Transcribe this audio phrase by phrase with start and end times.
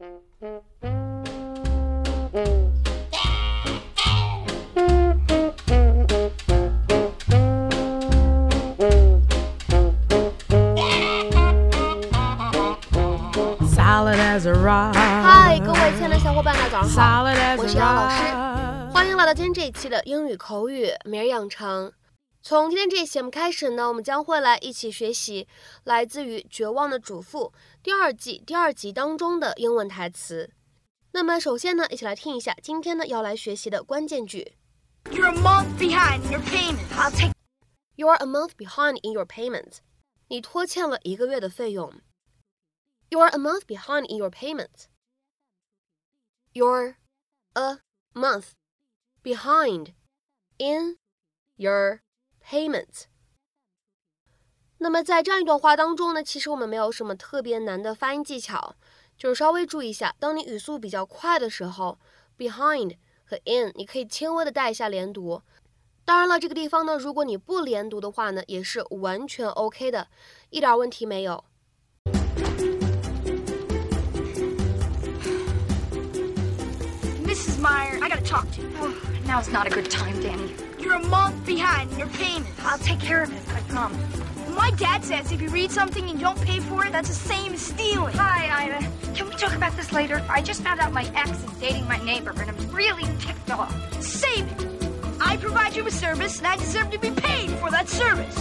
[0.00, 0.06] 嗨，
[15.58, 17.24] 各位亲爱的小伙伴，大家早上好，
[17.58, 18.16] 我是杨老师，
[18.90, 21.92] 欢迎来到今天这一期的英语口语每日养成。
[22.42, 25.46] 从今天这一节目开始呢，我们将会来一起学习
[25.84, 27.52] 来自于《绝望的主妇》
[27.82, 30.50] 第二季第二集当中的英文台词。
[31.12, 34.56] 那么首先呢，一起来听一下今天呢要来学习的关键句。
[35.10, 36.78] You're a month behind in your payment.
[36.92, 37.32] I'll take.
[37.96, 39.78] You're a month behind in your payment.
[40.28, 42.00] 你拖欠了一个月的费用。
[43.10, 44.86] You're a month behind in your payment.
[46.54, 46.94] You're
[47.52, 47.80] a
[48.14, 48.52] month
[49.22, 49.92] behind
[50.56, 50.96] in
[51.56, 52.00] your
[52.50, 53.04] payment.
[54.78, 58.74] 那么在这样一段话当中呢，其实我们没有什么特别难的发音技巧，
[59.16, 61.98] 就是稍微注意一下，当你语速比较快的时候
[62.36, 65.42] ，behind 和 in 你可以轻微的带一下连读。
[66.04, 70.08] 当然了，这个地方呢，如果你不连读的话呢，也是完全 OK 的，
[70.48, 71.44] 一点问题没有。
[77.26, 77.60] Mrs.
[77.60, 78.68] Meyer, I gotta talk to you.
[79.28, 80.69] Now's not a good time, Danny.
[80.79, 82.47] You're a month behind in your payment.
[82.63, 83.97] I'll take care of it, I promise.
[84.55, 87.13] My dad says if you read something and you don't pay for it, that's the
[87.13, 88.15] same as stealing.
[88.15, 88.79] Hi, Ida.
[89.13, 90.23] Can we talk about this later?
[90.29, 93.73] I just found out my ex is dating my neighbor, and I'm really ticked off.
[94.01, 94.67] Save it.
[95.19, 98.37] I provide you with service, and I deserve to be paid for that service.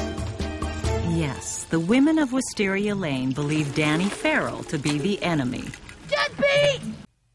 [1.11, 5.65] Yes, the women of Wisteria Lane believe Danny Farrell to be the enemy.
[6.09, 6.81] Deadbeat!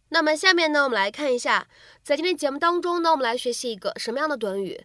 [0.09, 1.67] 那么下面呢，我们来看一下，
[2.03, 4.79] 在今天节目当中呢，我们来学习一个什么样的短语，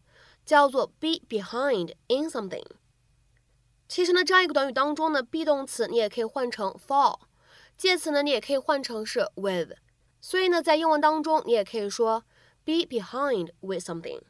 [0.49, 2.65] 叫做 be behind in something。
[3.87, 7.19] 其实呢，这样一个短语当中呢，be 动词你也可以换成 fall，
[7.77, 9.73] 介词呢你也可以换成是 with。
[10.19, 12.23] 所以呢，在英文当中，你也可以说
[12.65, 14.23] be behind with something，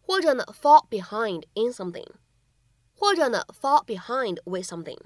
[0.00, 2.08] 或者呢 fall behind in something，
[2.94, 5.00] 或者呢 fall behind with something。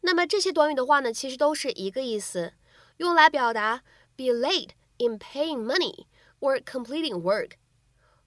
[0.00, 2.54] 那么这些短语的话呢，其实都是一个意思，
[2.96, 3.84] 用来表达。
[4.16, 6.06] be late in paying money
[6.40, 7.52] or completing work，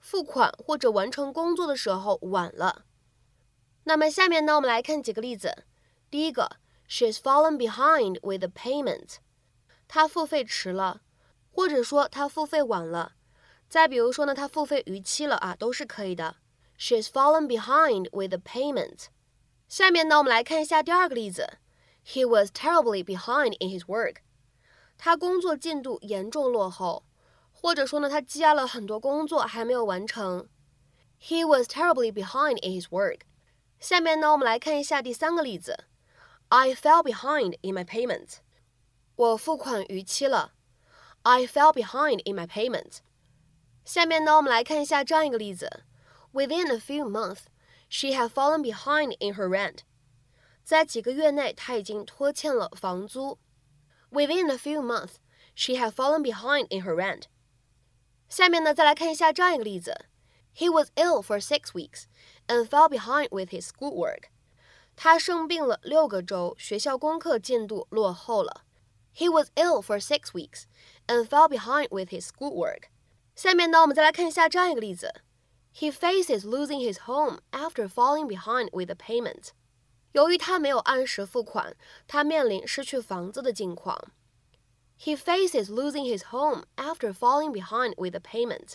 [0.09, 2.85] 付款或者完成工作的时候晚了。
[3.84, 5.66] 那么下面呢，我们来看几个例子。
[6.09, 6.56] 第一个
[6.88, 9.16] ，She's fallen behind with the payment，
[9.90, 11.01] 她付费迟了，
[11.51, 13.16] 或者说她付费晚了。
[13.68, 16.38] 再比如说呢，她付费逾期了啊，都是可以的。
[16.79, 19.07] She's fallen behind with the payment。
[19.68, 21.57] 下面呢，我们来看一下第二个例子。
[22.06, 24.19] He was terribly behind in his work。
[24.97, 27.03] 他工作进度严重落后，
[27.56, 30.48] 或者说呢，他积压了很多工作还没有完成。
[31.20, 33.20] He was terribly behind in his work。
[33.78, 35.84] 下面呢，我们来看一下第三个例子。
[36.48, 38.38] I fell behind in my payment。
[39.15, 40.53] 我付款逾期了。
[41.22, 42.98] I fell behind in my payment。
[43.84, 45.84] 下面呢，我们来看一下这样一个例子。
[46.32, 47.43] Within a few months,
[47.88, 49.81] she had fallen behind in her rent。
[50.65, 53.38] 在几个月内，她已经拖欠了房租。
[54.10, 55.15] Within a few months,
[55.54, 57.25] she had fallen behind in her rent.
[58.28, 60.06] 下面呢，再来看一下这样一个例子：
[60.56, 62.04] He was ill for six weeks
[62.47, 64.25] and fell behind with his schoolwork.
[64.94, 68.65] 他生病了六个周，学校功课进度落后了。
[69.15, 70.65] He was ill for six weeks
[71.06, 72.84] and fell behind with his schoolwork.
[73.34, 75.22] 下面呢，我们再来看一下这样一个例子：
[75.75, 79.48] He faces losing his home after falling behind with a payment.
[80.12, 81.75] 由于他没有按时付款，
[82.06, 84.12] 他面临失去房子的境况。
[85.00, 88.74] He faces losing his home after falling behind with the payment。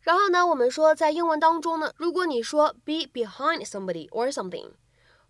[0.00, 4.72] 然后呢，我们说在英文当中呢，如果你说 be behind somebody or something，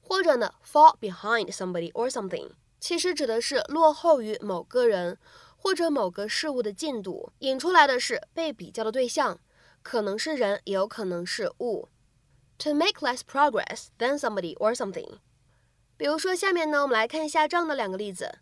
[0.00, 5.18] 或者呢 fall behind somebody or something，其实指的是落后于某个人
[5.56, 9.38] 或者某个事物的进度，引出来的是被比较的对象，
[9.82, 11.88] 可能是人，也有可能是物。
[12.58, 15.18] to make less progress than somebody or something。
[15.96, 18.38] 比如说，下面呢，我们来看一下这样的两个例子。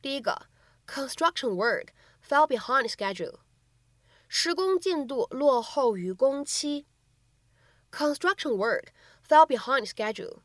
[0.00, 0.46] 第一个
[0.86, 1.88] ，construction work
[2.26, 3.40] fell behind schedule，
[4.28, 6.86] 施工进度落后于工期。
[7.90, 8.88] Construction work
[9.26, 10.38] fell behind schedule。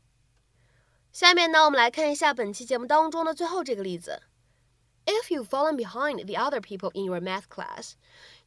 [1.12, 4.22] 下面呢，我们来看一下本期节目当中的最后这个例子。
[5.04, 7.94] If you've fallen behind the other people in your math class,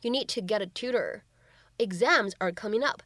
[0.01, 1.21] you need to get a tutor.
[1.77, 3.01] Exams are coming up.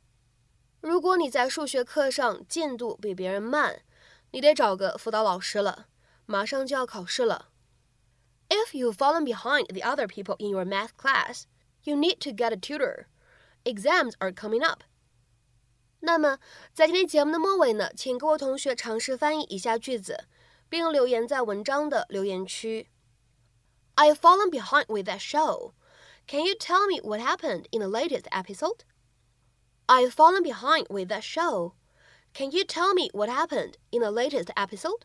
[0.79, 3.81] 如果你在数学课上进度比别人慢，
[4.31, 5.87] 你得找个辅导老师了。
[6.25, 7.49] 马上就要考试了。
[8.48, 11.46] If you've fallen behind the other people in your math class,
[11.82, 13.06] you need to get a tutor.
[13.64, 14.84] Exams are coming up.
[16.00, 16.38] 那么，
[16.74, 20.26] 在今天节目的末尾呢，请各位同学尝试翻译以下句子，
[20.68, 22.90] 并留言在文章的留言区。
[23.96, 25.72] I've fallen behind with that show.
[26.26, 28.84] Can you tell me what happened in the latest episode?
[29.86, 31.74] I've fallen behind with that show.
[32.34, 35.04] Can you tell me what happened in the latest episode?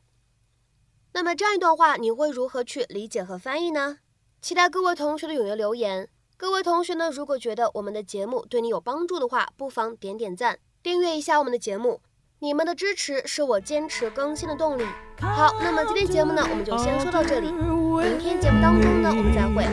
[1.15, 3.99] 那么这样一段话你会如何去理解和翻译呢？
[4.43, 6.09] 期待各位同学的踊跃留言。
[6.37, 12.01] 各位同学呢，如果觉得我们的节目对你有帮助的话，不妨点点赞，订阅一下我们的节目。
[12.41, 14.85] 你们的支持是我坚持更新的动力。
[15.21, 17.53] 好，那么今天节目呢，我们就先说到这里。
[17.53, 19.65] 明天节目当中呢，我们再会。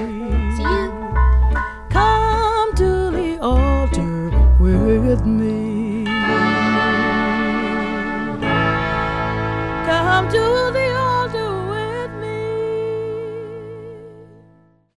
[0.55, 0.61] See
[3.57, 3.70] you.